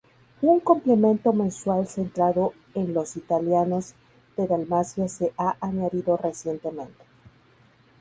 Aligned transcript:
Un 0.41 0.59
complemento 0.61 1.31
mensual 1.31 1.85
centrado 1.87 2.53
en 2.73 2.91
los 2.91 3.15
italianos 3.17 3.93
de 4.35 4.47
Dalmacia 4.47 5.07
se 5.07 5.31
ha 5.37 5.57
añadido 5.61 6.17
recientemente. 6.17 7.03